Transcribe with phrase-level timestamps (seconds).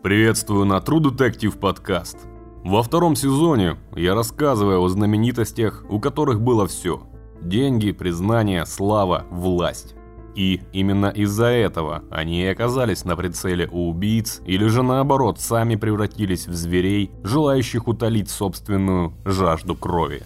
[0.00, 2.18] Приветствую на True Detective подкаст.
[2.62, 7.02] Во втором сезоне я рассказываю о знаменитостях, у которых было все.
[7.42, 9.96] Деньги, признание, слава, власть.
[10.36, 15.74] И именно из-за этого они и оказались на прицеле у убийц, или же наоборот, сами
[15.74, 20.22] превратились в зверей, желающих утолить собственную жажду крови.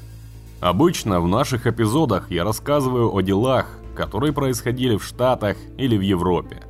[0.61, 6.63] Обычно в наших эпизодах я рассказываю о делах, которые происходили в Штатах или в Европе.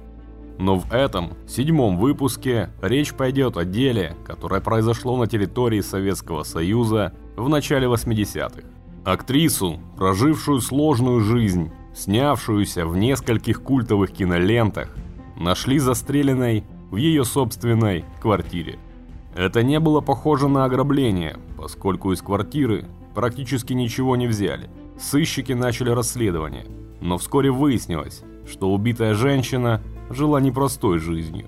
[0.58, 7.12] Но в этом, седьмом выпуске, речь пойдет о деле, которое произошло на территории Советского Союза
[7.36, 8.62] в начале 80-х.
[9.04, 14.94] Актрису, прожившую сложную жизнь, снявшуюся в нескольких культовых кинолентах,
[15.36, 18.78] нашли застреленной в ее собственной квартире.
[19.34, 24.68] Это не было похоже на ограбление, поскольку из квартиры практически ничего не взяли.
[24.98, 26.66] Сыщики начали расследование,
[27.00, 29.80] но вскоре выяснилось, что убитая женщина
[30.14, 31.46] жила непростой жизнью.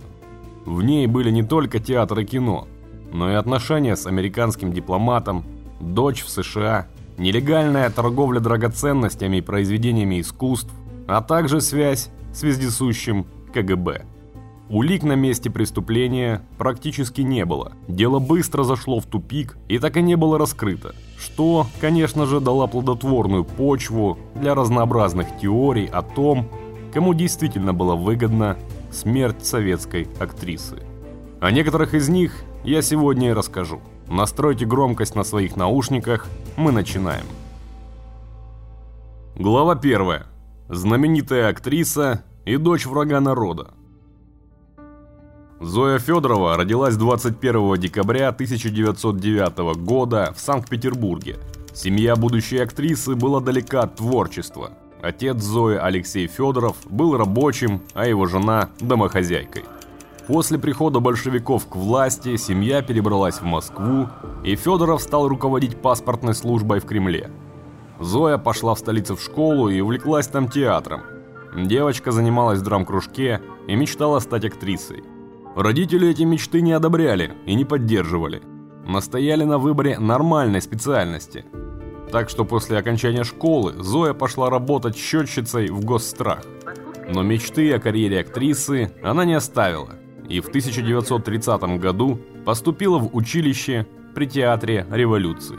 [0.65, 2.67] В ней были не только театр и кино,
[3.13, 5.45] но и отношения с американским дипломатом,
[5.81, 6.87] дочь в США,
[7.19, 10.73] нелегальная торговля драгоценностями и произведениями искусств,
[11.07, 14.07] а также связь с вездесущим КГБ.
[14.71, 17.73] Улик на месте преступления практически не было.
[17.87, 22.67] Дело быстро зашло в тупик и так и не было раскрыто, что, конечно же, дало
[22.67, 26.49] плодотворную почву для разнообразных теорий о том,
[26.95, 28.57] кому действительно была выгодна
[28.93, 30.79] смерть советской актрисы.
[31.41, 33.81] О некоторых из них я сегодня и расскажу.
[34.07, 37.25] Настройте громкость на своих наушниках, мы начинаем.
[39.35, 40.23] Глава 1.
[40.69, 43.73] Знаменитая актриса и дочь врага народа.
[45.61, 51.39] Зоя Федорова родилась 21 декабря 1909 года в Санкт-Петербурге.
[51.73, 54.71] Семья будущей актрисы была далека от творчества–
[55.05, 59.65] Отец Зои Алексей Федоров был рабочим, а его жена– домохозяйкой.
[60.27, 64.09] После прихода большевиков к власти семья перебралась в Москву,
[64.43, 67.31] и Федоров стал руководить паспортной службой в Кремле.
[68.01, 71.03] Зоя пошла в столицу в школу и увлеклась там театром.
[71.55, 75.05] Девочка занималась в драм-кружке и мечтала стать актрисой.
[75.55, 78.43] Родители эти мечты не одобряли и не поддерживали.
[78.87, 81.45] Настояли на выборе нормальной специальности–
[82.15, 86.45] так что после окончания школы Зоя пошла работать счетчицей в госстрах.
[87.13, 89.97] Но мечты о карьере актрисы она не оставила
[90.29, 95.59] и в 1930 году поступила в училище при театре революции.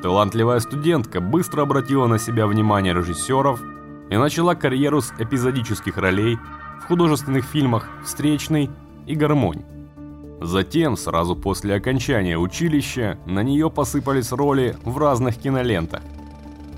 [0.00, 3.60] Талантливая студентка быстро обратила на себя внимание режиссеров
[4.08, 6.38] и начала карьеру с эпизодических ролей
[6.80, 8.70] в художественных фильмах «Встречный»
[9.08, 9.77] и «Гармонь».
[10.40, 16.02] Затем, сразу после окончания училища, на нее посыпались роли в разных кинолентах.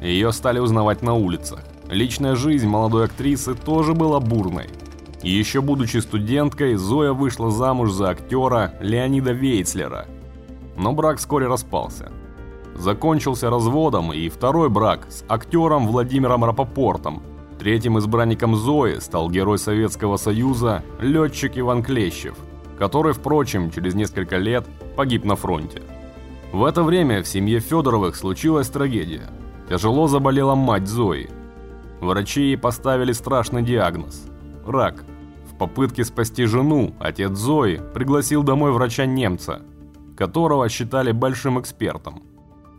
[0.00, 1.60] Ее стали узнавать на улицах.
[1.90, 4.68] Личная жизнь молодой актрисы тоже была бурной.
[5.22, 10.06] Еще будучи студенткой, Зоя вышла замуж за актера Леонида Вейцлера.
[10.78, 12.10] Но брак вскоре распался.
[12.74, 17.22] Закончился разводом и второй брак с актером Владимиром Рапопортом.
[17.58, 22.36] Третьим избранником Зои стал герой Советского Союза летчик Иван Клещев–
[22.80, 25.82] который, впрочем, через несколько лет погиб на фронте.
[26.50, 29.28] В это время в семье Федоровых случилась трагедия.
[29.68, 31.28] Тяжело заболела мать Зои.
[32.00, 34.26] Врачи ей поставили страшный диагноз–
[34.66, 35.04] рак.
[35.52, 39.60] В попытке спасти жену отец Зои пригласил домой врача-немца,
[40.16, 42.22] которого считали большим экспертом.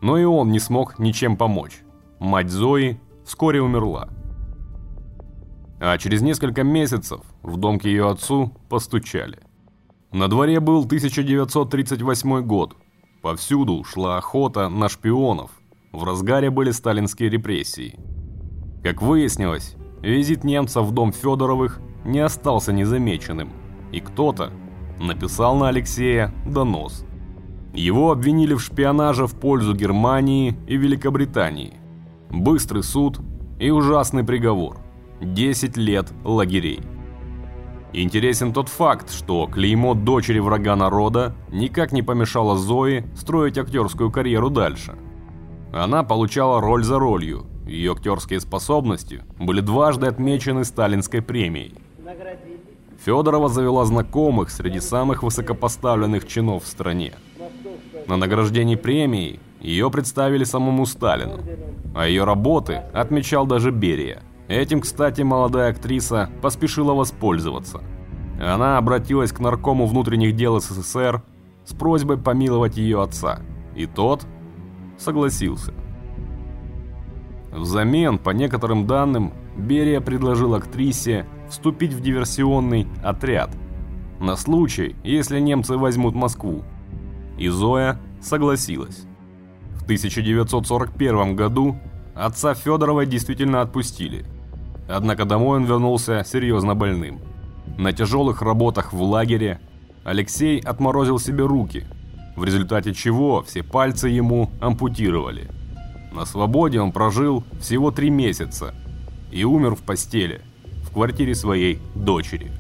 [0.02, 1.84] Но и он не смог ничем помочь.
[2.18, 4.10] Мать Зои вскоре умерла.
[5.80, 9.38] А через несколько месяцев в дом к ее отцу постучали–
[10.12, 12.76] на дворе был 1938 год.
[13.22, 15.52] Повсюду шла охота на шпионов.
[15.92, 17.98] В разгаре были сталинские репрессии.
[18.84, 23.50] Как выяснилось, визит немца в дом Федоровых не остался незамеченным,
[23.92, 24.52] и кто-то
[25.00, 27.06] написал на Алексея донос.
[27.74, 31.74] Его обвинили в шпионаже в пользу Германии и Великобритании.
[32.30, 33.20] Быстрый суд
[33.60, 34.78] и ужасный приговор–
[35.22, 36.82] 10 лет лагерей.
[37.94, 44.50] Интересен тот факт, что клеймо дочери врага народа никак не помешало Зои строить актерскую карьеру
[44.50, 44.96] дальше.
[45.74, 51.74] Она получала роль за ролью, ее актерские способности были дважды отмечены сталинской премией.
[53.04, 57.14] Федорова завела знакомых среди самых высокопоставленных чинов в стране.
[58.08, 61.40] На награждении премией ее представили самому Сталину,
[61.94, 64.22] а ее работы отмечал даже Берия–
[64.52, 67.82] Этим, кстати, молодая актриса поспешила воспользоваться.
[68.38, 71.24] Она обратилась к наркому внутренних дел СССР
[71.64, 73.40] с просьбой помиловать ее отца,
[73.78, 74.28] и тот
[74.98, 75.74] согласился.
[77.54, 83.52] Взамен, по некоторым данным, Берия предложил актрисе вступить в диверсионный отряд.
[84.20, 86.64] на случай, если немцы возьмут Москву.
[87.38, 89.06] И Зоя согласилась.
[89.76, 91.78] В 1941 году
[92.16, 94.26] отца Федоровой действительно отпустили.
[94.88, 97.20] Однако домой он вернулся серьезно больным.
[97.78, 99.60] На тяжелых работах в лагере
[100.04, 101.86] Алексей отморозил себе руки,
[102.36, 105.50] в результате чего все пальцы ему ампутировали.
[106.12, 108.74] На свободе он прожил всего три месяца
[109.32, 110.42] и умер в постели
[110.84, 112.52] в квартире своей дочери.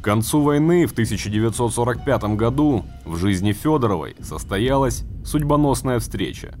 [0.00, 6.54] К концу войны в 1945 году в жизни Федоровой состоялась судьбоносная встреча.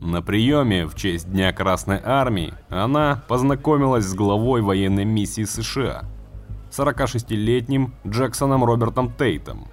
[0.00, 6.04] На приеме в честь Дня Красной Армии она познакомилась с главой военной миссии США,
[6.70, 9.68] 46-летним Джексоном Робертом Тейтом.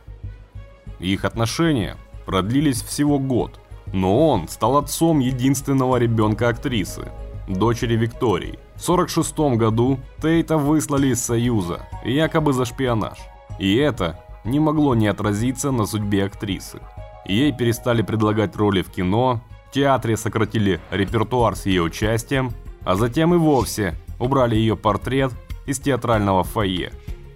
[1.00, 1.96] Их отношения
[2.26, 3.58] продлились всего год,
[3.94, 7.08] но он стал отцом единственного ребенка актрисы,
[7.48, 8.60] дочери Виктории.
[8.76, 13.18] В 46 году Тейта выслали из Союза, якобы за шпионаж.
[13.60, 16.82] И это не могло не отразиться на судьбе актрисы.
[17.26, 19.42] Ей перестали предлагать роли в кино,
[19.72, 22.52] театре сократили репертуар с ее участием,
[22.84, 25.32] а затем и вовсе убрали ее портрет
[25.66, 26.92] из театрального фойе.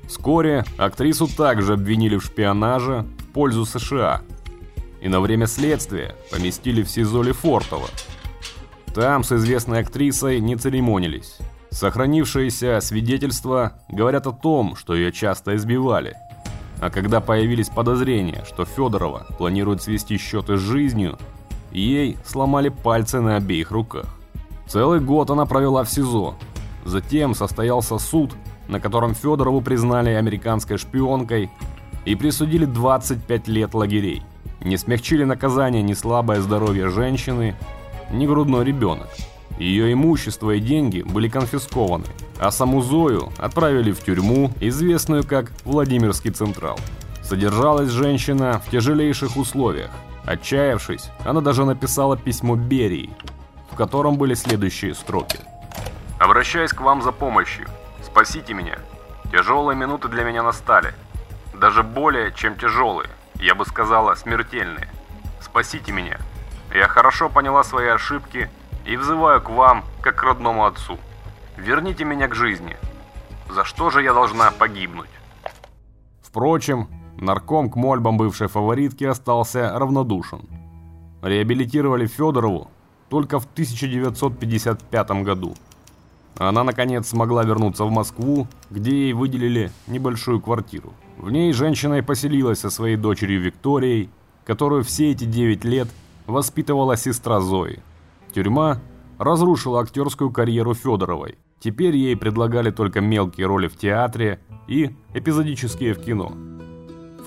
[0.07, 4.21] Вскоре актрису также обвинили в шпионаже в пользу США
[5.01, 7.87] и на время следствия поместили в СИЗО Лефортово,
[8.93, 11.37] там с известной актрисой не церемонились.
[11.69, 16.15] Сохранившиеся свидетельства говорят о том, что ее часто избивали.
[16.81, 21.17] А когда появились подозрения, что Федорова планирует свести счеты с жизнью,
[21.79, 24.05] ей сломали пальцы на обеих руках.
[24.67, 26.35] Целый год она провела в СИЗО.
[26.85, 28.31] Затем состоялся суд,
[28.67, 31.49] на котором Федорову признали американской шпионкой
[32.05, 34.23] и присудили 25 лет лагерей.
[34.61, 37.55] Не смягчили наказание ни слабое здоровье женщины,
[38.11, 39.09] ни грудной ребенок.
[39.59, 42.05] Ее имущество и деньги были конфискованы,
[42.39, 46.79] а саму Зою отправили в тюрьму, известную как Владимирский Централ.
[47.21, 49.91] Содержалась женщина в тяжелейших условиях.
[50.25, 53.09] Отчаявшись, она даже написала письмо Берии,
[53.71, 55.39] в котором были следующие строки.
[56.19, 57.67] «Обращаюсь к вам за помощью.
[58.03, 58.77] Спасите меня.
[59.31, 60.93] Тяжелые минуты для меня настали.
[61.53, 63.09] Даже более, чем тяжелые.
[63.35, 64.89] Я бы сказала, смертельные.
[65.39, 66.17] Спасите меня.
[66.73, 68.49] Я хорошо поняла свои ошибки
[68.85, 70.99] и взываю к вам, как к родному отцу.
[71.57, 72.77] Верните меня к жизни.
[73.49, 75.09] За что же я должна погибнуть?
[76.21, 76.87] Впрочем,
[77.17, 80.41] нарком к мольбам бывшей фаворитки остался равнодушен.
[81.21, 82.69] Реабилитировали Федорову
[83.09, 85.55] только в 1955 году.
[86.37, 90.93] Она, наконец, смогла вернуться в Москву, где ей выделили небольшую квартиру.
[91.17, 94.09] В ней женщина и поселилась со своей дочерью Викторией,
[94.45, 95.87] которую все эти 9 лет
[96.25, 97.79] воспитывала сестра Зои.
[98.33, 98.79] Тюрьма
[99.17, 101.37] разрушила актерскую карьеру Федоровой.
[101.59, 106.31] Теперь ей предлагали только мелкие роли в театре и эпизодические в кино.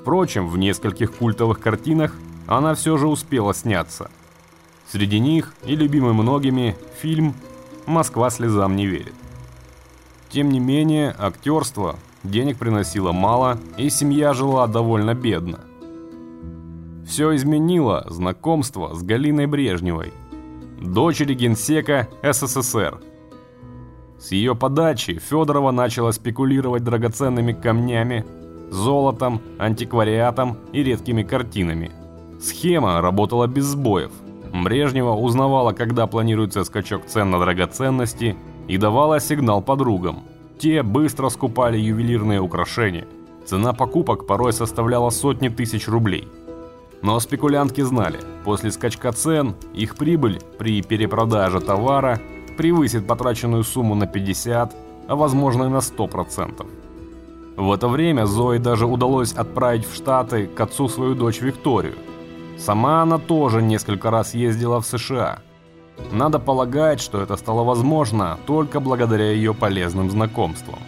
[0.04, 2.14] Впрочем, в нескольких культовых картинах
[2.46, 4.10] она все же успела сняться.
[4.86, 7.34] Среди них и любимый многими фильм
[7.86, 9.14] «Москва слезам не верит».
[10.28, 15.60] Тем не менее, актерство денег приносило мало, и семья жила довольно бедно–
[17.06, 20.12] все изменило знакомство с Галиной Брежневой,
[20.80, 23.00] дочери генсека СССР.
[24.18, 28.24] С ее подачи Федорова начала спекулировать драгоценными камнями,
[28.74, 31.90] золотом, антиквариатом и редкими картинами.
[32.40, 34.12] Схема работала без сбоев.
[34.52, 38.36] Брежнева узнавала, когда планируется скачок цен на драгоценности
[38.68, 40.24] и давала сигнал подругам.
[40.58, 43.06] Те быстро скупали ювелирные украшения.
[43.46, 46.28] Цена покупок порой составляла сотни тысяч рублей–
[47.04, 52.18] но спекулянтки знали, после скачка цен их прибыль при перепродаже товара
[52.56, 54.74] превысит потраченную сумму на 50,
[55.06, 56.66] а возможно и на 100%.
[57.56, 61.94] В это время Зои даже удалось отправить в Штаты к отцу свою дочь Викторию.
[62.58, 65.38] Сама она тоже несколько раз ездила в США.
[66.10, 70.80] Надо полагать, что это стало возможно только благодаря ее полезным знакомствам.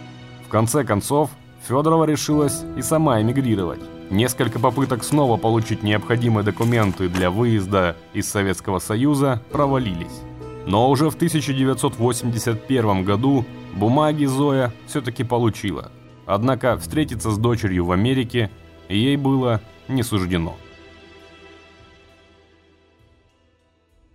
[0.45, 1.29] В конце концов,
[1.67, 3.81] Федорова решилась и сама эмигрировать.
[4.09, 10.21] Несколько попыток снова получить необходимые документы для выезда из Советского Союза провалились.
[10.65, 13.45] Но уже в 1981 году
[13.75, 15.91] бумаги Зоя все-таки получила.
[16.27, 18.51] Однако встретиться с дочерью в Америке
[18.89, 20.55] ей было не суждено.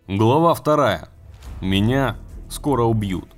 [0.07, 1.09] Глава вторая.
[1.63, 2.17] Меня
[2.51, 3.29] скоро убьют.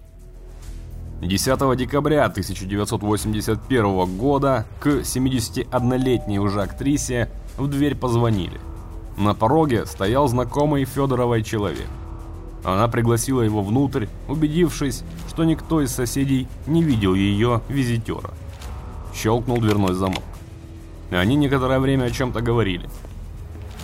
[1.22, 8.60] 10 декабря 1981 года к 71-летней уже актрисе в дверь позвонили.
[9.16, 11.86] На пороге стоял знакомый Федоровой человек.
[12.64, 18.30] Она пригласила его внутрь, убедившись, что никто из соседей не видел ее визитера.
[19.14, 20.22] Щелкнул дверной замок.
[21.10, 22.90] Они некоторое время о чем-то говорили.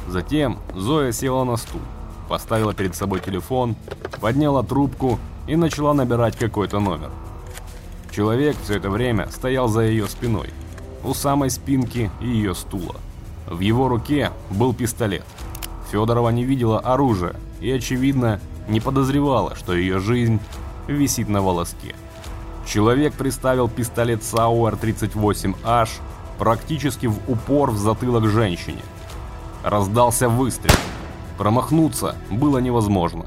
[0.09, 1.81] Затем Зоя села на стул,
[2.29, 3.77] поставила перед собой телефон,
[4.21, 7.11] подняла трубку и начала набирать какой-то номер.
[8.11, 10.51] Человек все это время стоял за ее спиной,
[11.05, 12.97] у самой спинки ее стула.
[13.47, 15.25] В его руке был пистолет.
[15.91, 20.41] Федорова не видела оружия и, очевидно, не подозревала, что ее жизнь
[20.89, 21.95] висит на волоске.
[22.71, 25.89] Человек приставил пистолет Sauer 38H
[26.39, 28.83] практически в упор в затылок женщине.
[29.65, 30.77] Раздался выстрел.
[31.37, 33.27] Промахнуться было невозможно.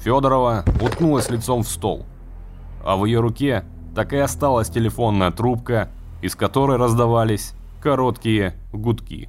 [0.00, 2.06] Федорова уткнулась лицом в стол,
[2.84, 5.88] а в ее руке так и осталась телефонная трубка,
[6.20, 9.28] из которой раздавались короткие гудки.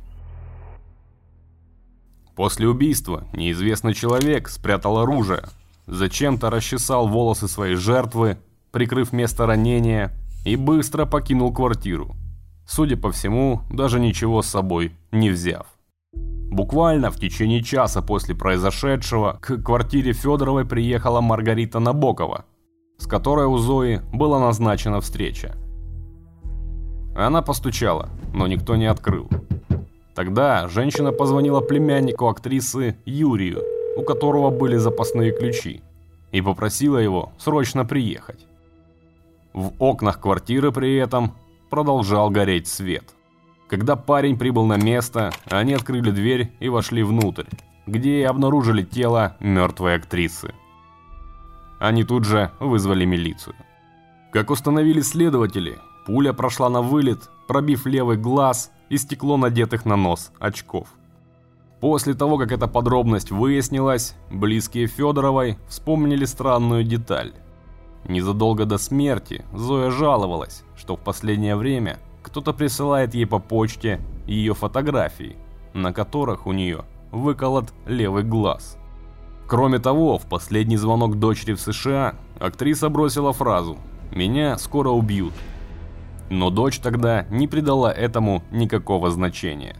[2.36, 5.43] После убийства неизвестный человек спрятал оружие,
[5.86, 8.39] зачем-то расчесал волосы своей жертвы,
[8.72, 10.12] прикрыв место ранения,
[10.46, 12.16] и быстро покинул квартиру.
[12.66, 15.66] Судя по всему, даже ничего с собой не взяв.
[16.14, 22.46] Буквально в течение часа после произошедшего к квартире Федоровой приехала Маргарита Набокова,
[22.98, 25.56] с которой у Зои была назначена встреча.
[27.16, 29.30] Она постучала, но никто не открыл.
[30.16, 33.64] Тогда женщина позвонила племяннику актрисы Юрию,
[33.98, 35.82] у которого были запасные ключи,
[36.32, 38.49] и попросила его срочно приехать.
[39.53, 41.34] В окнах квартиры при этом
[41.70, 43.15] продолжал гореть свет.
[43.68, 47.46] Когда парень прибыл на место, они открыли дверь и вошли внутрь,
[47.86, 50.53] где и обнаружили тело мертвой актрисы.
[51.79, 53.56] Они тут же вызвали милицию.
[54.34, 60.32] Как установили следователи, пуля прошла на вылет, пробив левый глаз и стекло надетых на нос
[60.39, 60.88] очков.
[61.79, 67.34] После того, как эта подробность выяснилась, близкие Федоровой вспомнили странную деталь.
[68.06, 74.53] Незадолго до смерти Зоя жаловалась, что в последнее время кто-то присылает ей по почте ее
[74.53, 75.36] фотографии,
[75.74, 78.77] на которых у нее выколот левый глаз.
[79.48, 83.77] Кроме того, в последний звонок дочери в США актриса бросила фразу
[84.12, 85.34] «Меня скоро убьют».
[86.29, 89.75] Но дочь тогда не придала этому никакого значения.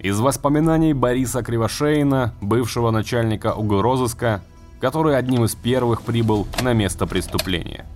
[0.00, 4.42] Из воспоминаний Бориса Кривошеина, бывшего начальника угрозыска,
[4.80, 7.86] который одним из первых прибыл на место преступления.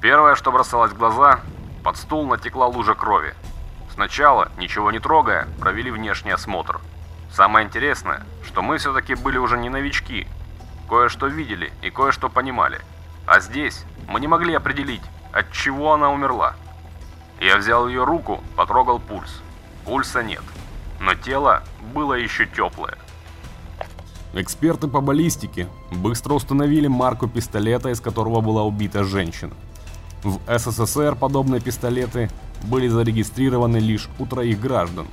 [0.00, 1.40] Первое, что бросалось в глаза,
[1.82, 3.34] под стул натекла лужа крови.
[3.92, 6.80] Сначала, ничего не трогая, провели внешний осмотр.
[7.32, 10.26] Самое интересное, что мы все-таки были уже не новички.
[10.88, 12.80] Кое-что видели и кое-что понимали.
[13.26, 15.02] А здесь мы не могли определить,
[15.32, 16.54] от чего она умерла.
[17.40, 19.42] Я взял ее руку, потрогал пульс.
[19.84, 20.42] Пульса нет,
[21.00, 22.96] но тело было еще теплое.
[24.36, 29.52] Эксперты по баллистике быстро установили марку пистолета, из которого была убита женщина.
[30.24, 32.28] В СССР подобные пистолеты
[32.64, 35.06] были зарегистрированы лишь у троих граждан,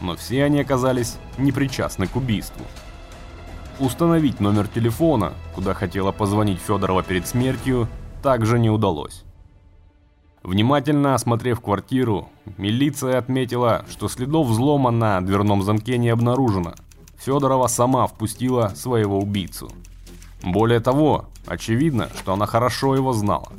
[0.00, 2.64] но все они оказались непричастны к убийству.
[3.78, 7.86] Установить номер телефона, куда хотела позвонить Федорова перед смертью,
[8.20, 9.22] также не удалось.
[10.42, 16.74] Внимательно осмотрев квартиру, милиция отметила, что следов взлома на дверном замке не обнаружено.
[17.18, 19.70] Федорова сама впустила своего убийцу.
[20.42, 23.52] Более того, очевидно, что она хорошо его знала.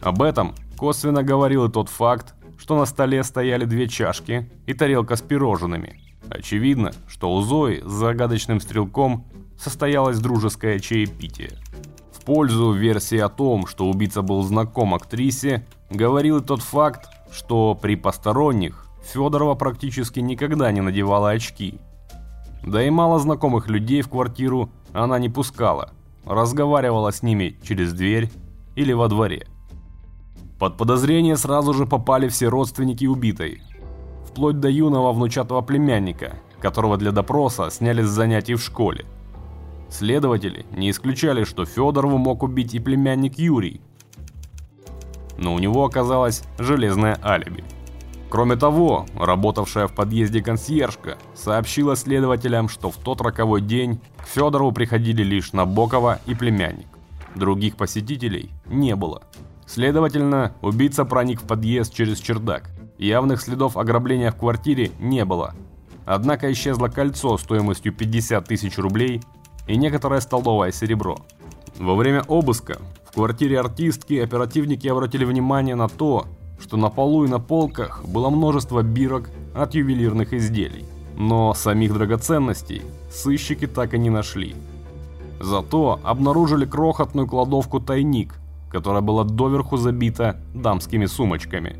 [0.00, 5.16] Об этом косвенно говорил и тот факт, что на столе стояли две чашки и тарелка
[5.16, 6.00] с пирожными.
[6.28, 9.24] Очевидно, что у Зои с загадочным стрелком
[9.58, 11.52] состоялось дружеское чаепитие.
[12.12, 17.74] В пользу версии о том, что убийца был знаком актрисе, говорил и тот факт, что
[17.74, 21.80] при посторонних Федорова практически никогда не надевала очки.
[22.64, 25.92] Да и мало знакомых людей в квартиру она не пускала,
[26.24, 28.30] разговаривала с ними через дверь
[28.74, 29.46] или во дворе.
[30.58, 33.62] Под подозрение сразу же попали все родственники убитой,
[34.26, 39.04] вплоть до юного внучатого племянника, которого для допроса сняли с занятий в школе.
[39.88, 43.80] Следователи не исключали, что Федорову мог убить и племянник Юрий,
[45.38, 47.64] но у него оказалось железное алиби.
[48.30, 54.72] Кроме того, работавшая в подъезде консьержка сообщила следователям, что в тот роковой день к Федорову
[54.72, 56.86] приходили лишь Набокова и племянник.
[57.34, 59.22] Других посетителей не было.
[59.66, 62.70] Следовательно, убийца проник в подъезд через чердак.
[62.98, 65.54] Явных следов ограбления в квартире не было.
[66.04, 69.22] Однако исчезло кольцо стоимостью 50 тысяч рублей
[69.66, 71.18] и некоторое столовое серебро.
[71.78, 76.26] Во время обыска в квартире артистки оперативники обратили внимание на то,
[76.60, 80.84] что на полу и на полках было множество бирок от ювелирных изделий.
[81.16, 84.54] Но самих драгоценностей сыщики так и не нашли.
[85.40, 88.34] Зато обнаружили крохотную кладовку-тайник,
[88.70, 91.76] которая была доверху забита дамскими сумочками.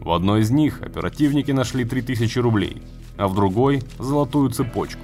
[0.00, 2.82] В одной из них оперативники нашли 3000 рублей,
[3.16, 5.02] а в другой– золотую цепочку.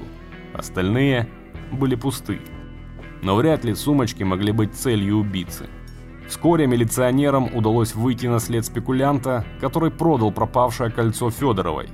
[0.55, 1.29] Остальные
[1.73, 2.41] были пусты.
[3.23, 5.69] Но вряд ли сумочки могли быть целью убийцы.
[6.29, 11.89] Вскоре милиционерам удалось выйти на след спекулянта, который продал пропавшее кольцо Федоровой.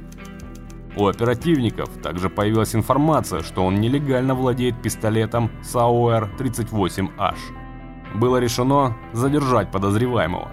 [0.96, 7.36] У оперативников также появилась информация, что он нелегально владеет пистолетом Sauer 38H.
[8.14, 10.48] Было решено задержать подозреваемого.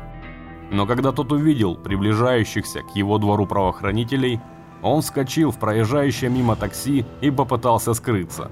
[0.71, 4.39] Но когда тот увидел приближающихся к его двору правоохранителей,
[4.83, 8.51] он вскочил в проезжающее мимо такси и попытался скрыться.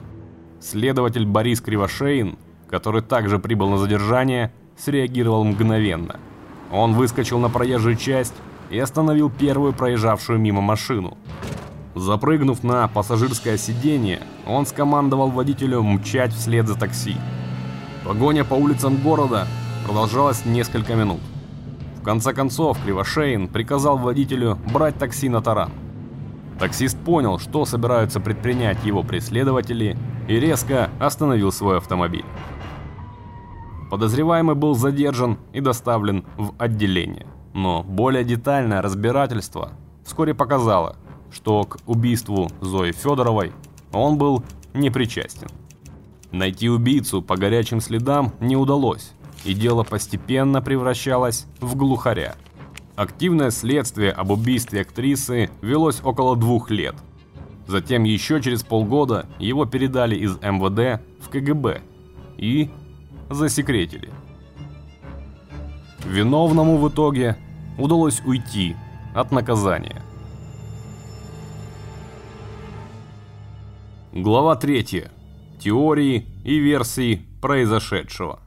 [0.59, 6.19] Следователь Борис Кривошеин, который также прибыл на задержание, среагировал мгновенно.
[6.71, 8.33] Он выскочил на проезжую часть
[8.69, 11.17] и остановил первую проезжавшую мимо машину.
[11.95, 17.15] Запрыгнув на пассажирское сиденье, он скомандовал водителю мчать вслед за такси.
[18.03, 19.47] Погоня по улицам города
[19.85, 21.21] продолжалась несколько минут.
[22.01, 25.71] В конце концов, Кривошеин приказал водителю брать такси на таран.
[26.59, 32.25] Таксист понял, что собираются предпринять его преследователи, и резко остановил свой автомобиль.
[33.95, 37.25] Подозреваемый был задержан и доставлен в отделение.
[37.53, 39.71] Но более детальное разбирательство
[40.03, 40.97] вскоре показало,
[41.31, 43.53] что к убийству Зои Федоровой
[43.93, 45.47] он был не причастен.
[46.33, 49.13] Найти убийцу по горячим следам не удалось,
[49.45, 52.35] и дело постепенно превращалось в глухаря.
[52.97, 56.95] Активное следствие об убийстве актрисы велось около двух лет.
[57.65, 61.81] Затем еще через полгода его передали из МВД в КГБ
[62.35, 62.69] и
[63.29, 64.09] засекретили.
[66.05, 67.35] Виновному в итоге
[67.77, 68.75] удалось уйти
[69.13, 70.01] от наказания.
[74.13, 75.05] Глава 3.
[75.59, 78.39] Теории и версии произошедшего.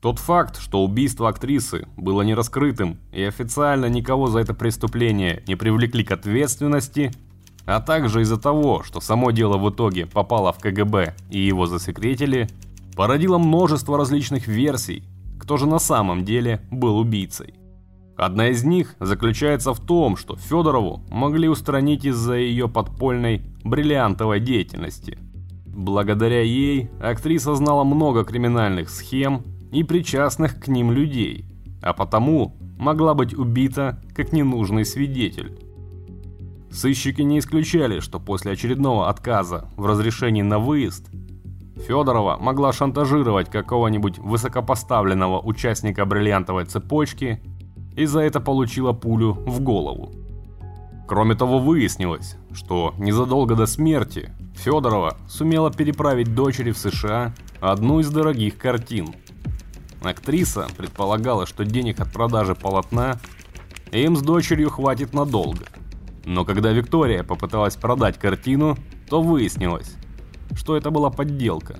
[0.00, 5.54] Тот факт, что убийство актрисы было не раскрытым и официально никого за это преступление не
[5.54, 7.12] привлекли к ответственности,
[7.66, 12.48] а также из-за того, что само дело в итоге попало в КГБ и его засекретили,
[12.96, 15.04] породило множество различных версий,
[15.38, 17.54] кто же на самом деле был убийцей.
[18.16, 25.18] Одна из них заключается в том, что Федорову могли устранить из-за ее подпольной бриллиантовой деятельности.
[25.66, 31.46] Благодаря ей актриса знала много криминальных схем и причастных к ним людей,
[31.80, 35.58] а потому могла быть убита как ненужный свидетель.
[36.70, 41.10] Сыщики не исключали, что после очередного отказа в разрешении на выезд
[41.86, 47.40] Федорова могла шантажировать какого-нибудь высокопоставленного участника бриллиантовой цепочки
[47.96, 50.12] и за это получила пулю в голову.
[51.08, 58.10] Кроме того, выяснилось, что незадолго до смерти Федорова сумела переправить дочери в США одну из
[58.10, 59.14] дорогих картин.
[60.02, 63.18] Актриса предполагала, что денег от продажи полотна
[63.90, 65.66] им с дочерью хватит надолго.
[66.24, 68.76] Но когда Виктория попыталась продать картину,
[69.08, 69.96] то выяснилось,
[70.54, 71.76] что это была подделка.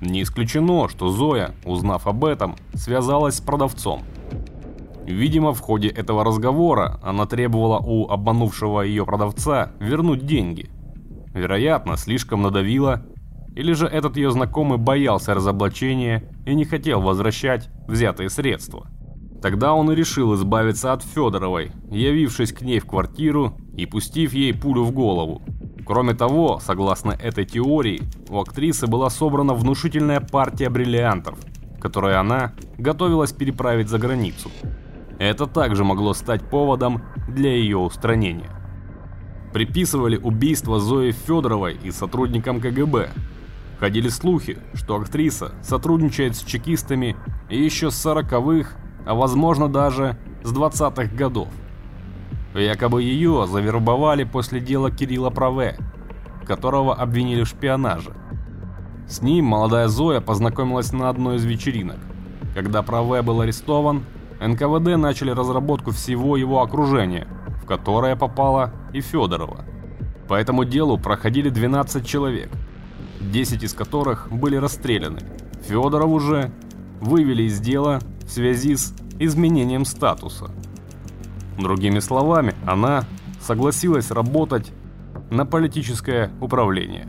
[0.00, 4.02] Не исключено, что Зоя, узнав об этом, связалась с продавцом.
[5.06, 10.70] Видимо, в ходе этого разговора она требовала у обманувшего ее продавца вернуть деньги.
[11.34, 13.02] Вероятно, слишком надавила,
[13.54, 18.86] или же этот ее знакомый боялся разоблачения и не хотел возвращать взятые средства.
[19.42, 24.54] Тогда он и решил избавиться от Федоровой, явившись к ней в квартиру и пустив ей
[24.54, 25.42] пулю в голову.
[25.90, 31.36] Кроме того, согласно этой теории, у актрисы была собрана внушительная партия бриллиантов,
[31.80, 34.52] которые она готовилась переправить за границу.
[35.18, 38.52] Это также могло стать поводом для ее устранения.
[39.52, 43.10] Приписывали убийство Зои Федоровой и сотрудникам КГБ.
[43.80, 47.16] Ходили слухи, что актриса сотрудничает с чекистами
[47.48, 48.76] еще с 40-х,
[49.06, 51.48] а возможно даже с 20-х годов.
[52.54, 55.76] Якобы ее завербовали после дела Кирилла Праве,
[56.46, 58.12] которого обвинили в шпионаже.
[59.08, 61.98] С ним молодая Зоя познакомилась на одной из вечеринок.
[62.54, 64.04] Когда Праве был арестован,
[64.40, 67.28] НКВД начали разработку всего его окружения,
[67.62, 69.64] в которое попала и Федорова.
[70.26, 72.50] По этому делу проходили 12 человек,
[73.20, 75.20] 10 из которых были расстреляны.
[75.68, 76.50] Федорову же
[77.00, 80.50] вывели из дела в связи с изменением статуса.
[81.60, 83.04] Другими словами, она
[83.40, 84.72] согласилась работать
[85.30, 87.06] на политическое управление.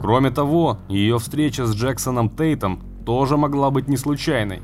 [0.00, 4.62] Кроме того, ее встреча с Джексоном Тейтом тоже могла быть не случайной.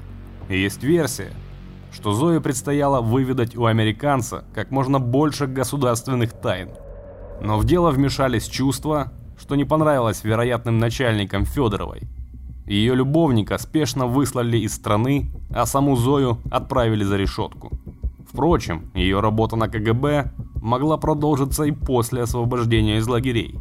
[0.49, 1.33] есть версия,
[1.93, 6.71] что Зое предстояло выведать у американца как можно больше государственных тайн.
[7.41, 12.03] Но в дело вмешались чувства, что не понравилось вероятным начальникам Федоровой.
[12.67, 17.71] Ее любовника спешно выслали из страны, а саму Зою отправили за решетку.
[18.39, 20.31] Впрочем, ее работа на КГБ
[20.63, 23.59] могла продолжиться и после освобождения из лагерей.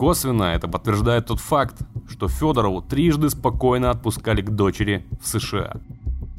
[0.00, 5.74] Косвенно это подтверждает тот факт, что Федорову трижды спокойно отпускали к дочери в США.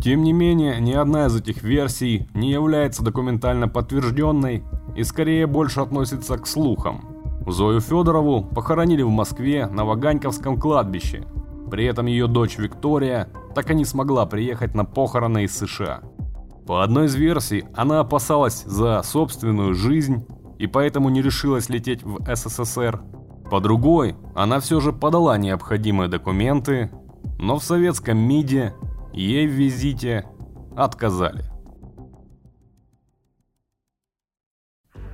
[0.03, 4.63] Тем не менее, ни одна из этих версий не является документально подтвержденной
[4.97, 7.05] и скорее больше относится к слухам.
[7.47, 11.23] Зою Федорову похоронили в Москве на Ваганьковском кладбище.
[11.69, 16.01] При этом ее дочь Виктория так и не смогла приехать на похороны из США.
[16.65, 20.26] По одной из версий, она опасалась за собственную жизнь
[20.60, 23.02] и поэтому не решилась лететь в СССР.
[23.50, 26.91] По другой, она все же подала необходимые документы,
[27.39, 28.76] но в советском МИДе
[29.12, 30.28] ей в визите
[30.78, 31.45] отказали.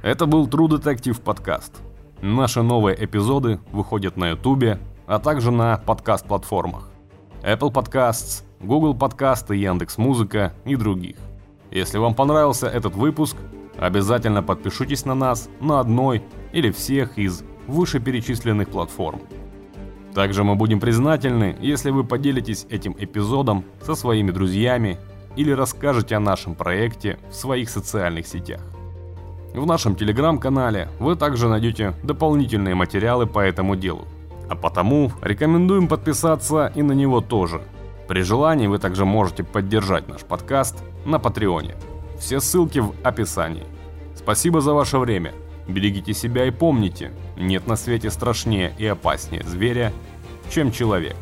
[0.03, 1.81] Это был True Detective подкаст.
[2.21, 6.89] Наши новые эпизоды выходят на YouTube, а также на подкаст-платформах.
[7.41, 11.15] Apple Podcasts, Google Подкасты, Яндекс.Музыка и других.
[11.77, 13.37] Если вам понравился этот выпуск,
[13.77, 19.21] обязательно подпишитесь на нас на одной или всех из вышеперечисленных платформ.
[20.15, 24.97] Также мы будем признательны, если вы поделитесь этим эпизодом со своими друзьями
[25.35, 28.61] или расскажете о нашем проекте в своих социальных сетях.
[29.53, 34.07] В нашем телеграм-канале вы также найдете дополнительные материалы по этому делу.
[34.49, 37.61] А потому рекомендуем подписаться и на него тоже.
[38.07, 41.75] При желании вы также можете поддержать наш подкаст на Патреоне.
[42.17, 43.65] Все ссылки в описании.
[44.15, 45.33] Спасибо за ваше время.
[45.67, 49.91] Берегите себя и помните, нет на свете страшнее и опаснее зверя,
[50.49, 51.17] чем человек.